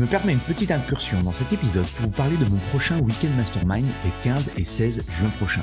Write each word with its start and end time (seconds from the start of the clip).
Je 0.00 0.06
me 0.06 0.10
permets 0.10 0.32
une 0.32 0.38
petite 0.38 0.70
incursion 0.70 1.22
dans 1.22 1.30
cet 1.30 1.52
épisode 1.52 1.84
pour 1.84 2.06
vous 2.06 2.10
parler 2.10 2.38
de 2.38 2.46
mon 2.46 2.56
prochain 2.70 2.98
Weekend 3.00 3.36
Mastermind 3.36 3.84
les 3.84 4.10
15 4.22 4.52
et 4.56 4.64
16 4.64 5.04
juin 5.10 5.28
prochains. 5.36 5.60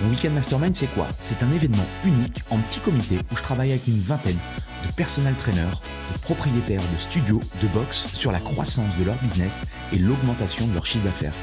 Mon 0.00 0.10
Weekend 0.10 0.32
Mastermind, 0.32 0.76
c'est 0.76 0.86
quoi? 0.94 1.08
C'est 1.18 1.42
un 1.42 1.50
événement 1.50 1.84
unique 2.04 2.44
en 2.50 2.58
petit 2.58 2.78
comité 2.78 3.16
où 3.16 3.36
je 3.36 3.42
travaille 3.42 3.70
avec 3.70 3.88
une 3.88 3.98
vingtaine 3.98 4.38
de 4.86 4.92
personal 4.92 5.34
trainers, 5.34 5.82
de 6.12 6.18
propriétaires 6.20 6.80
de 6.80 6.98
studios, 6.98 7.40
de 7.60 7.66
box 7.74 8.06
sur 8.14 8.30
la 8.30 8.38
croissance 8.38 8.96
de 8.96 9.02
leur 9.02 9.16
business 9.16 9.64
et 9.92 9.98
l'augmentation 9.98 10.64
de 10.68 10.74
leur 10.74 10.86
chiffre 10.86 11.04
d'affaires. 11.04 11.34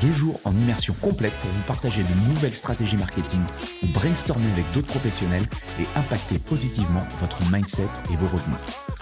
Deux 0.00 0.12
jours 0.12 0.38
en 0.44 0.52
immersion 0.52 0.94
complète 1.00 1.34
pour 1.40 1.50
vous 1.50 1.62
partager 1.62 2.04
de 2.04 2.28
nouvelles 2.28 2.54
stratégies 2.54 2.96
marketing 2.96 3.42
ou 3.82 3.88
brainstormer 3.88 4.52
avec 4.52 4.70
d'autres 4.74 4.86
professionnels 4.86 5.48
et 5.80 5.98
impacter 5.98 6.38
positivement 6.38 7.02
votre 7.18 7.40
mindset 7.50 7.88
et 8.12 8.16
vos 8.16 8.28
revenus. 8.28 8.58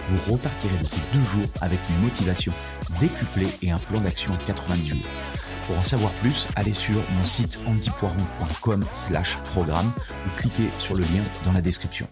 Vous 0.09 0.35
repartirez 0.35 0.79
de 0.79 0.87
ces 0.87 1.01
deux 1.13 1.25
jours 1.25 1.49
avec 1.61 1.81
une 1.91 2.05
motivation 2.05 2.53
décuplée 3.01 3.49
et 3.63 3.73
un 3.73 3.79
plan 3.79 4.01
d'action 4.01 4.33
en 4.33 4.37
90 4.37 4.89
jours. 4.89 4.99
Pour 5.67 5.79
en 5.79 5.83
savoir 5.83 6.13
plus, 6.13 6.47
allez 6.55 6.73
sur 6.73 6.95
mon 6.95 7.25
site 7.25 7.59
antipoiron.com 7.67 8.85
slash 8.93 9.37
programme 9.39 9.91
ou 10.27 10.31
cliquez 10.37 10.69
sur 10.79 10.95
le 10.95 11.03
lien 11.03 11.25
dans 11.45 11.53
la 11.53 11.61
description. 11.61 12.07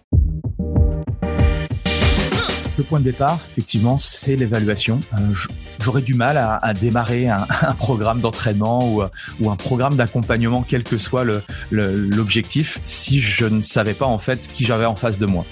Le 2.77 2.83
point 2.83 2.99
de 2.99 3.05
départ, 3.05 3.39
effectivement, 3.51 3.97
c'est 3.97 4.35
l'évaluation. 4.35 4.99
Euh, 5.13 5.33
j'aurais 5.79 6.01
du 6.01 6.15
mal 6.15 6.37
à, 6.37 6.73
démarrer 6.73 7.29
un, 7.29 7.37
programme 7.77 8.19
d'entraînement 8.19 8.85
ou, 8.89 9.03
ou, 9.39 9.49
un 9.49 9.55
programme 9.55 9.95
d'accompagnement, 9.95 10.65
quel 10.67 10.83
que 10.83 10.97
soit 10.97 11.23
l'objectif, 11.71 12.81
si 12.83 13.21
je 13.21 13.45
ne 13.45 13.61
savais 13.61 13.93
pas 13.93 14.05
en 14.05 14.17
fait 14.17 14.49
qui 14.51 14.65
j'avais 14.65 14.85
en 14.85 14.97
face 14.97 15.17
de 15.17 15.25
moi. 15.25 15.45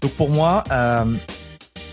Donc 0.00 0.12
pour 0.12 0.30
moi, 0.30 0.64
euh, 0.70 1.04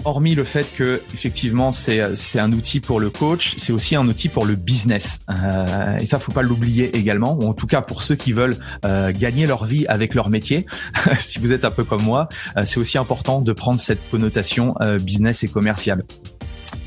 hormis 0.06 0.36
le 0.36 0.44
fait 0.44 0.74
que 0.74 1.02
effectivement 1.14 1.72
c'est 1.72 2.00
un 2.40 2.52
outil 2.52 2.80
pour 2.80 3.00
le 3.00 3.10
coach, 3.10 3.56
c'est 3.58 3.74
aussi 3.74 3.96
un 3.96 4.08
outil 4.08 4.30
pour 4.30 4.46
le 4.46 4.56
business. 4.56 5.20
Euh, 5.30 5.98
et 5.98 6.06
ça, 6.06 6.20
faut 6.20 6.32
pas 6.32 6.42
l'oublier 6.42 6.96
également. 6.96 7.38
Ou 7.42 7.48
en 7.48 7.54
tout 7.54 7.68
cas 7.68 7.82
pour 7.82 8.02
ceux 8.04 8.16
qui 8.16 8.32
veulent 8.32 8.56
euh, 8.86 9.12
gagner 9.12 9.46
leur 9.46 9.66
vie 9.66 9.86
avec 9.88 10.16
leur 10.16 10.30
métier. 10.30 10.66
si 11.20 11.40
vous 11.40 11.52
êtes 11.52 11.66
un 11.66 11.72
peu 11.72 11.84
comme 11.84 12.04
moi, 12.04 12.30
euh, 12.58 12.64
c'est 12.66 12.80
aussi 12.80 12.98
important 12.98 13.42
de 13.42 13.52
prendre 13.54 13.80
cette 13.80 14.10
connotation 14.10 14.76
euh, 14.82 14.98
business 14.98 15.44
et 15.44 15.48
commercial. 15.48 16.04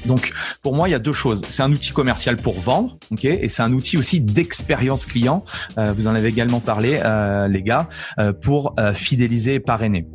Donc, 0.05 0.33
pour 0.63 0.75
moi, 0.75 0.89
il 0.89 0.93
y 0.93 0.95
a 0.95 0.99
deux 0.99 1.13
choses. 1.13 1.43
C'est 1.49 1.63
un 1.63 1.73
outil 1.73 1.93
commercial 1.93 2.37
pour 2.37 2.61
vendre, 2.61 2.99
ok, 3.13 3.25
et 3.25 3.49
c'est 3.49 3.63
un 3.63 3.73
outil 3.73 3.97
aussi 3.97 4.21
d'expérience 4.21 5.07
client. 5.07 5.43
Euh, 5.79 5.95
vous 5.95 6.07
en 6.07 6.15
avez 6.15 6.29
également 6.29 6.61
parlé, 6.61 7.01
euh, 7.03 7.49
les 7.49 7.63
gars, 7.63 7.89
pour 8.43 8.75
fidéliser 8.95 9.55
et 9.55 9.61
parrainer. 9.61 10.07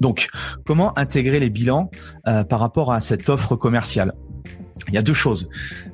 Donc, 0.00 0.28
comment 0.64 0.96
intégrer 0.98 1.40
les 1.40 1.50
bilans 1.50 1.90
euh, 2.28 2.44
par 2.44 2.60
rapport 2.60 2.92
à 2.92 3.00
cette 3.00 3.28
offre 3.28 3.56
commerciale? 3.56 4.12
Il 4.88 4.94
y 4.94 4.98
a 4.98 5.02
deux 5.02 5.12
choses. 5.12 5.48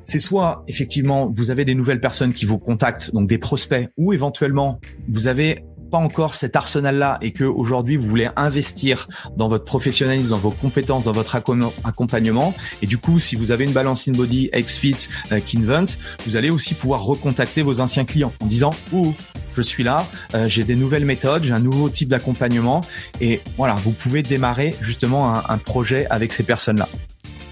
C'est 0.04 0.18
soit 0.18 0.64
effectivement 0.66 1.30
vous 1.34 1.50
avez 1.50 1.64
des 1.64 1.74
nouvelles 1.74 2.00
personnes 2.00 2.32
qui 2.32 2.46
vous 2.46 2.58
contactent, 2.58 3.12
donc 3.12 3.28
des 3.28 3.38
prospects, 3.38 3.88
ou 3.96 4.12
éventuellement 4.12 4.80
vous 5.08 5.26
avez 5.26 5.64
pas 5.90 5.98
encore 5.98 6.34
cet 6.34 6.54
arsenal-là 6.56 7.18
et 7.22 7.32
que 7.32 7.44
aujourd'hui 7.44 7.96
vous 7.96 8.06
voulez 8.06 8.28
investir 8.36 9.08
dans 9.36 9.48
votre 9.48 9.64
professionnalisme, 9.64 10.30
dans 10.30 10.38
vos 10.38 10.50
compétences, 10.50 11.04
dans 11.04 11.12
votre 11.12 11.40
accompagnement. 11.84 12.54
Et 12.82 12.86
du 12.86 12.98
coup, 12.98 13.18
si 13.18 13.36
vous 13.36 13.50
avez 13.52 13.64
une 13.64 13.72
balance 13.72 14.06
in 14.08 14.12
body, 14.12 14.50
XFIT, 14.54 15.08
euh, 15.32 15.40
Kinvent, 15.40 15.96
vous 16.26 16.36
allez 16.36 16.50
aussi 16.50 16.74
pouvoir 16.74 17.02
recontacter 17.04 17.62
vos 17.62 17.80
anciens 17.80 18.04
clients 18.04 18.32
en 18.40 18.46
disant, 18.46 18.70
ouh, 18.92 19.14
je 19.58 19.62
suis 19.62 19.82
là, 19.82 20.06
euh, 20.34 20.46
j'ai 20.46 20.62
des 20.62 20.76
nouvelles 20.76 21.04
méthodes, 21.04 21.42
j'ai 21.42 21.52
un 21.52 21.58
nouveau 21.58 21.90
type 21.90 22.08
d'accompagnement 22.08 22.80
et 23.20 23.40
voilà, 23.56 23.74
vous 23.74 23.90
pouvez 23.90 24.22
démarrer 24.22 24.72
justement 24.80 25.34
un, 25.34 25.58
projet 25.58 26.06
avec 26.10 26.32
ces 26.32 26.44
personnes-là. 26.44 26.88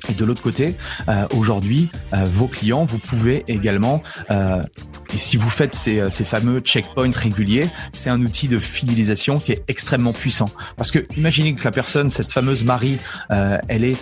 Et 0.09 0.12
de 0.12 0.25
l'autre 0.25 0.41
côté, 0.41 0.77
euh, 1.09 1.27
aujourd'hui, 1.37 1.89
euh, 2.15 2.25
vos 2.25 2.47
clients, 2.47 2.84
vous 2.84 2.99
pouvez 2.99 3.43
également, 3.49 4.05
et 4.31 5.19
si 5.19 5.37
vous 5.37 5.50
faites 5.50 5.75
ces, 5.75 6.09
fameux 6.25 6.61
checkpoints 6.61 7.11
réguliers, 7.12 7.69
c'est 7.93 8.11
un 8.11 8.21
outil 8.22 8.47
de 8.47 8.61
fidélisation 8.61 9.41
qui 9.41 9.50
est 9.50 9.65
extrêmement 9.66 10.12
puissant. 10.12 10.49
Parce 10.77 10.93
que 10.93 11.00
imaginez 11.16 11.56
que 11.56 11.65
la 11.65 11.72
personne, 11.72 12.09
cette 12.09 12.31
fameuse 12.31 12.65
Marie, 12.65 12.99
elle 13.31 13.84
est 13.84 13.97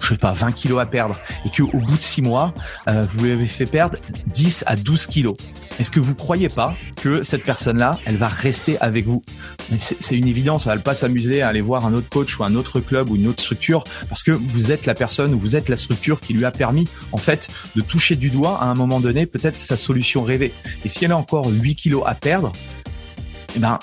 je 0.00 0.08
sais 0.08 0.16
pas, 0.16 0.32
20 0.32 0.52
kilos 0.52 0.80
à 0.80 0.86
perdre 0.86 1.16
et 1.44 1.50
qu'au 1.50 1.78
bout 1.78 1.96
de 1.96 2.02
6 2.02 2.22
mois, 2.22 2.54
vous 2.86 3.24
lui 3.24 3.30
avez 3.30 3.46
fait 3.46 3.66
perdre 3.66 3.98
10 4.26 4.64
à 4.66 4.74
12 4.74 5.06
kilos. 5.06 5.36
Est-ce 5.78 5.90
que 5.90 6.00
vous 6.00 6.14
croyez 6.14 6.48
pas 6.48 6.76
que 6.96 7.22
cette 7.22 7.44
personne-là, 7.44 7.98
elle 8.04 8.16
va 8.16 8.28
rester 8.28 8.78
avec 8.80 9.06
vous? 9.06 9.22
C'est 9.78 10.16
une 10.16 10.28
évidence, 10.28 10.66
elle 10.66 10.76
va 10.76 10.82
pas 10.82 10.94
s'amuser 10.94 11.42
à 11.42 11.48
aller 11.48 11.60
voir 11.60 11.86
un 11.86 11.94
autre 11.94 12.08
coach 12.08 12.38
ou 12.38 12.44
un 12.44 12.54
autre 12.54 12.80
club 12.80 13.10
ou 13.10 13.16
une 13.16 13.26
autre 13.26 13.42
structure 13.42 13.84
parce 14.08 14.22
que 14.22 14.32
vous 14.32 14.72
êtes 14.72 14.86
la 14.86 14.94
personne 14.94 15.34
ou 15.34 15.38
vous 15.38 15.56
êtes 15.56 15.68
la 15.68 15.76
structure 15.76 16.20
qui 16.20 16.34
lui 16.34 16.44
a 16.44 16.50
permis 16.50 16.88
en 17.12 17.16
fait 17.16 17.48
de 17.74 17.80
toucher 17.80 18.16
du 18.16 18.30
doigt 18.30 18.58
à 18.60 18.66
un 18.66 18.74
moment 18.74 19.00
donné 19.00 19.26
peut-être 19.26 19.58
sa 19.58 19.76
solution 19.76 20.24
rêvée. 20.24 20.52
Et 20.84 20.88
si 20.88 21.04
elle 21.04 21.12
a 21.12 21.16
encore 21.16 21.48
8 21.48 21.74
kilos 21.74 22.02
à 22.06 22.14
perdre, 22.14 22.52
eh 23.56 23.58
ben 23.58 23.78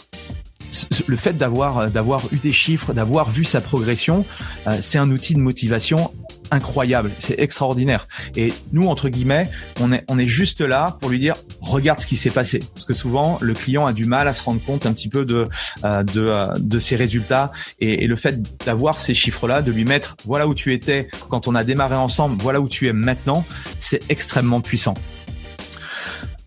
le 1.07 1.17
fait 1.17 1.33
d'avoir 1.33 1.77
euh, 1.79 1.89
d'avoir 1.89 2.21
eu 2.31 2.37
des 2.37 2.51
chiffres, 2.51 2.93
d'avoir 2.93 3.29
vu 3.29 3.43
sa 3.43 3.61
progression, 3.61 4.25
euh, 4.67 4.77
c'est 4.81 4.97
un 4.97 5.09
outil 5.09 5.33
de 5.33 5.39
motivation 5.39 6.11
incroyable, 6.51 7.11
c'est 7.19 7.39
extraordinaire. 7.39 8.07
Et 8.35 8.53
nous, 8.71 8.87
entre 8.87 9.09
guillemets, 9.09 9.49
on 9.79 9.91
est, 9.91 10.03
on 10.07 10.17
est 10.17 10.25
juste 10.25 10.61
là 10.61 10.97
pour 10.99 11.09
lui 11.09 11.19
dire, 11.19 11.35
regarde 11.61 11.99
ce 11.99 12.07
qui 12.07 12.17
s'est 12.17 12.29
passé. 12.29 12.59
Parce 12.73 12.85
que 12.85 12.93
souvent, 12.93 13.37
le 13.41 13.53
client 13.53 13.85
a 13.85 13.93
du 13.93 14.05
mal 14.05 14.27
à 14.27 14.33
se 14.33 14.43
rendre 14.43 14.63
compte 14.63 14.85
un 14.85 14.93
petit 14.93 15.09
peu 15.09 15.25
de, 15.25 15.47
euh, 15.83 16.03
de, 16.03 16.59
de 16.59 16.79
ses 16.79 16.95
résultats. 16.95 17.51
Et, 17.79 18.03
et 18.03 18.07
le 18.07 18.15
fait 18.15 18.41
d'avoir 18.65 18.99
ces 18.99 19.13
chiffres-là, 19.13 19.61
de 19.61 19.71
lui 19.71 19.85
mettre, 19.85 20.15
voilà 20.25 20.47
où 20.47 20.53
tu 20.53 20.73
étais 20.73 21.09
quand 21.29 21.47
on 21.47 21.55
a 21.55 21.63
démarré 21.63 21.95
ensemble, 21.95 22.41
voilà 22.41 22.61
où 22.61 22.67
tu 22.67 22.87
es 22.87 22.93
maintenant, 22.93 23.45
c'est 23.79 24.09
extrêmement 24.09 24.61
puissant. 24.61 24.93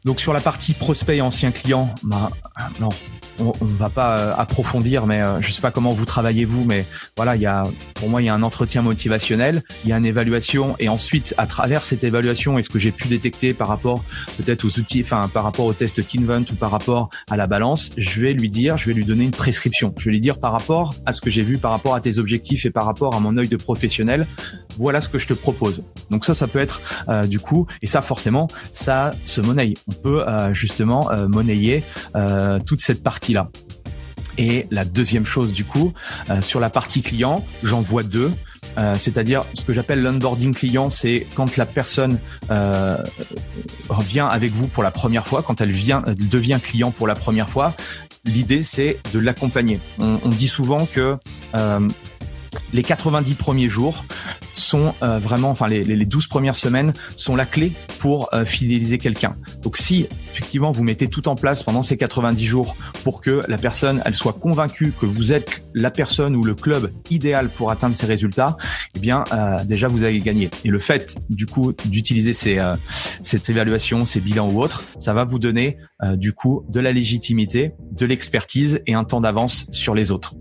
Donc 0.05 0.21
sur 0.21 0.33
la 0.33 0.41
partie 0.41 0.73
prospect 0.73 1.19
et 1.19 1.21
ancien 1.21 1.53
client, 1.53 1.95
bah, 2.03 2.31
non, 2.81 2.89
on, 3.39 3.53
ne 3.65 3.77
va 3.77 3.91
pas 3.91 4.19
euh, 4.19 4.35
approfondir, 4.37 5.07
mais 5.07 5.21
euh, 5.21 5.41
je 5.41 5.53
sais 5.53 5.63
pas 5.63 5.71
comment 5.71 5.91
vous 5.91 6.05
travaillez 6.05 6.45
vous, 6.45 6.65
mais 6.65 6.87
voilà, 7.17 7.37
il 7.37 7.43
y 7.43 7.47
a, 7.47 7.65
pour 7.95 8.09
moi, 8.09 8.23
il 8.23 8.27
y 8.27 8.29
a 8.29 8.35
un 8.35 8.43
entretien 8.43 8.83
motivationnel, 8.83 9.63
il 9.85 9.91
y 9.91 9.93
a 9.93 9.99
une 9.99 10.07
évaluation, 10.07 10.77
et 10.79 10.89
ensuite, 10.89 11.35
à 11.39 11.47
travers 11.47 11.85
cette 11.85 12.05
évaluation, 12.05 12.59
est-ce 12.59 12.69
que 12.69 12.79
j'ai 12.79 12.93
pu 12.93 13.09
détecter 13.09 13.55
par 13.55 13.69
rapport 13.69 14.05
peut-être 14.37 14.65
aux 14.65 14.79
outils, 14.79 15.03
enfin 15.03 15.29
par 15.33 15.45
rapport 15.45 15.67
au 15.67 15.73
test 15.73 16.07
Kinvent 16.07 16.45
ou 16.53 16.55
par 16.55 16.71
rapport 16.71 17.11
à 17.31 17.37
la 17.37 17.47
balance, 17.47 17.91
je 17.97 18.21
vais 18.21 18.33
lui 18.33 18.51
dire, 18.51 18.77
je 18.77 18.87
vais 18.87 18.95
lui 18.95 19.05
donner 19.05 19.25
une 19.25 19.31
prescription. 19.31 19.95
Je 19.97 20.07
vais 20.07 20.13
lui 20.13 20.21
dire 20.21 20.39
par 20.39 20.53
rapport 20.53 20.95
à 21.07 21.13
ce 21.13 21.21
que 21.21 21.31
j'ai 21.31 21.43
vu, 21.43 21.59
par 21.59 21.71
rapport 21.71 21.95
à 21.95 22.01
tes 22.01 22.19
objectifs 22.19 22.67
et 22.67 22.71
par 22.71 22.85
rapport 22.85 23.15
à 23.15 23.21
mon 23.21 23.37
œil 23.37 23.49
de 23.49 23.57
professionnel, 23.57 24.27
voilà 24.79 25.01
ce 25.01 25.09
que 25.09 25.19
je 25.19 25.27
te 25.27 25.35
propose. 25.35 25.83
Donc 26.11 26.25
ça, 26.25 26.35
ça 26.35 26.47
peut 26.47 26.59
être 26.59 26.81
euh, 27.09 27.25
du 27.25 27.39
coup, 27.39 27.67
et 27.83 27.87
ça 27.87 28.03
forcément, 28.03 28.49
ça 28.73 29.13
se 29.25 29.41
monnaie. 29.41 29.75
On 29.89 29.95
peut 29.95 30.25
justement 30.53 31.11
monnayer 31.29 31.85
toute 32.67 32.81
cette 32.81 33.03
partie 33.03 33.33
là 33.33 33.49
Et 34.39 34.67
la 34.71 34.85
deuxième 34.85 35.27
chose 35.27 35.53
du 35.53 35.65
coup, 35.65 35.93
euh, 36.31 36.43
sur 36.43 36.61
la 36.61 36.71
partie 36.71 37.03
client, 37.03 37.45
j'en 37.63 37.81
vois 37.83 38.03
deux. 38.03 38.33
Euh, 38.79 38.95
c'est-à-dire 38.97 39.45
ce 39.55 39.65
que 39.65 39.73
j'appelle 39.73 40.03
l'onboarding 40.03 40.55
client, 40.55 40.89
c'est 40.89 41.27
quand 41.35 41.57
la 41.57 41.67
personne 41.67 42.19
euh, 42.51 42.97
vient 44.01 44.27
avec 44.27 44.51
vous 44.53 44.67
pour 44.67 44.83
la 44.83 44.91
première 44.91 45.27
fois, 45.27 45.43
quand 45.43 45.61
elle 45.61 45.73
vient, 45.73 46.03
devient 46.07 46.59
client 46.63 46.91
pour 46.91 47.07
la 47.07 47.15
première 47.15 47.49
fois. 47.49 47.75
L'idée, 48.25 48.63
c'est 48.63 48.99
de 49.13 49.19
l'accompagner. 49.19 49.81
On, 49.99 50.19
on, 50.25 50.29
dit 50.29 50.49
souvent 50.49 50.87
que 50.87 51.19
euh, 51.57 51.89
les 52.73 52.83
90 52.83 53.35
premiers 53.35 53.69
jours 53.69 54.05
sont 54.55 54.95
euh, 55.03 55.19
vraiment, 55.19 55.51
enfin 55.51 55.67
les, 55.67 55.83
les 55.85 56.07
12 56.07 56.27
premières 56.27 56.57
semaines 56.57 56.93
sont 57.17 57.37
la 57.37 57.47
clé 57.47 57.73
pour 57.99 58.33
euh, 58.33 58.45
fidéliser 58.45 58.99
quelqu'un. 58.99 59.37
Donc 59.63 59.77
si 59.77 60.07
effectivement 60.33 60.73
vous 60.73 60.85
mettez 60.85 61.09
tout 61.09 61.29
en 61.29 61.35
place 61.35 61.63
pendant 61.63 61.83
ces 61.83 61.97
90 61.97 62.45
jours 62.45 62.77
pour 63.05 63.21
que 63.21 63.41
la 63.49 63.59
personne 63.59 64.03
elle 64.05 64.15
soit 64.15 64.33
convaincue 64.35 64.93
que 64.99 65.07
vous 65.07 65.33
êtes 65.33 65.65
la 65.75 65.91
personne 65.91 66.37
ou 66.37 66.45
le 66.45 66.55
club 66.55 66.93
idéal 67.11 67.49
pour 67.49 67.71
atteindre 67.71 67.97
ces 67.97 68.07
résultats, 68.07 68.57
eh 68.97 69.01
bien 69.01 69.25
euh, 69.33 69.65
déjà 69.65 69.89
vous 69.89 70.03
avez 70.05 70.21
gagné. 70.21 70.51
Et 70.65 70.69
le 70.69 70.79
fait 70.79 71.17
du 71.29 71.47
coup 71.47 71.73
d'utiliser 71.85 72.33
ces, 72.33 72.61
cette 73.23 73.49
évaluation, 73.51 74.07
ces 74.07 74.21
bilans 74.21 74.51
ou 74.51 74.63
autres, 74.63 74.83
ça 74.99 75.13
va 75.13 75.25
vous 75.25 75.39
donner 75.39 75.79
du 76.15 76.33
coup 76.33 76.65
de 76.69 76.81
la 76.81 76.93
légitimité, 76.93 77.73
de 77.93 78.07
l'expertise 78.07 78.81
et 78.87 78.95
un 78.95 79.05
temps 79.05 79.21
d'avance 79.21 79.67
sur 79.71 79.95
les 79.95 80.11
autres. 80.11 80.35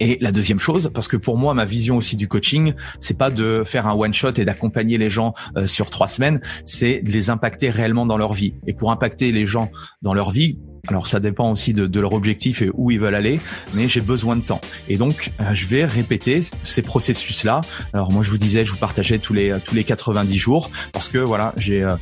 Et 0.00 0.18
la 0.20 0.32
deuxième 0.32 0.58
chose, 0.58 0.90
parce 0.92 1.08
que 1.08 1.16
pour 1.16 1.36
moi, 1.36 1.54
ma 1.54 1.64
vision 1.64 1.96
aussi 1.96 2.16
du 2.16 2.28
coaching, 2.28 2.74
c'est 3.00 3.18
pas 3.18 3.30
de 3.30 3.62
faire 3.64 3.86
un 3.86 3.94
one 3.94 4.12
shot 4.12 4.32
et 4.36 4.44
d'accompagner 4.44 4.98
les 4.98 5.10
gens 5.10 5.34
euh, 5.56 5.66
sur 5.66 5.90
trois 5.90 6.08
semaines, 6.08 6.40
c'est 6.64 7.00
de 7.00 7.10
les 7.10 7.30
impacter 7.30 7.70
réellement 7.70 8.06
dans 8.06 8.18
leur 8.18 8.32
vie. 8.32 8.54
Et 8.66 8.74
pour 8.74 8.90
impacter 8.90 9.32
les 9.32 9.46
gens 9.46 9.70
dans 10.02 10.14
leur 10.14 10.30
vie, 10.30 10.58
Alors 10.88 11.06
ça 11.06 11.20
dépend 11.20 11.50
aussi 11.50 11.74
de, 11.74 11.86
de, 11.86 12.00
leur 12.00 12.12
objectif 12.12 12.62
et 12.62 12.70
où 12.74 12.90
ils 12.90 13.00
veulent 13.00 13.14
aller, 13.14 13.40
mais 13.74 13.88
j'ai 13.88 14.00
besoin 14.00 14.36
de 14.36 14.42
temps. 14.42 14.60
Et 14.88 14.96
donc 14.96 15.32
euh, 15.40 15.54
je 15.54 15.66
vais 15.66 15.84
répéter 15.84 16.42
ces 16.62 16.82
processus-là. 16.82 17.60
Alors 17.92 18.12
moi 18.12 18.22
je 18.22 18.30
vous 18.30 18.38
disais, 18.38 18.64
je 18.64 18.72
vous 18.72 18.78
partageais 18.78 19.18
tous 19.18 19.32
les 19.32 19.56
tous 19.64 19.74
les 19.74 19.84
90 19.84 20.36
jours 20.36 20.70
parce 20.92 21.08
que 21.08 21.18
voilà 21.18 21.52
j'ai 21.56 21.82
euh, 21.82 21.96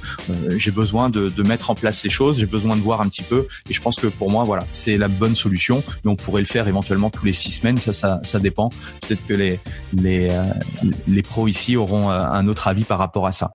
j'ai 0.57 0.71
besoin 0.71 1.11
de, 1.11 1.29
de 1.29 1.43
mettre 1.43 1.71
en 1.71 1.75
place 1.75 2.05
les 2.05 2.11
choses, 2.11 2.39
j'ai 2.39 2.47
besoin 2.47 2.77
de 2.77 2.83
voir 2.83 3.01
un 3.01 3.09
petit 3.09 3.23
peu. 3.23 3.47
Et 3.71 3.75
je 3.75 3.81
pense 3.81 3.97
que 3.97 4.07
pour 4.07 4.31
moi 4.31 4.45
voilà 4.45 4.67
c'est 4.73 4.99
la 4.99 5.09
bonne 5.09 5.35
solution. 5.35 5.83
Mais 6.05 6.11
on 6.11 6.17
pourrait 6.17 6.43
le 6.43 6.47
faire 6.47 6.69
éventuellement 6.69 7.11
tous 7.11 7.25
les 7.25 7.33
six 7.33 7.53
semaines. 7.53 7.79
Ça 7.79 7.93
ça, 7.93 8.21
ça 8.23 8.39
dépend. 8.39 8.71
Peut-être 9.01 9.27
que 9.27 9.35
les 9.35 9.61
les 9.93 10.29
les 11.09 11.23
pros 11.23 11.49
ici 11.49 11.77
auront 11.77 12.11
un 12.11 12.47
autre 12.49 12.69
avis 12.69 12.85
par 12.85 12.99
rapport 12.99 13.27
à 13.27 13.33
ça. 13.33 13.53